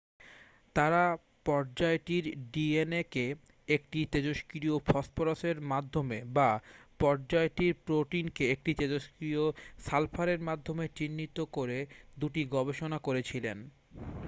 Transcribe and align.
তাঁরা 0.75 1.03
পর্যায়টির 1.45 2.25
ডিএনএ 2.51 3.03
কে 3.11 3.25
একটি 3.67 3.99
তেজস্ক্রিয় 4.11 4.75
ফসফরাসের 4.87 5.57
মাধ্যমে 5.71 6.17
বা 6.35 6.49
পর্যায়টির 6.99 7.73
প্রোটিনকে 7.85 8.43
একটি 8.51 8.71
তেজস্ক্রিয় 8.73 9.43
সালফারের 9.85 10.39
মাধ্যমে 10.41 10.85
চিহ্নিত 10.97 11.37
করে 11.53 11.77
দুটি 12.17 12.41
গবেষণা 12.51 12.97
করেছিলেন 12.99 13.57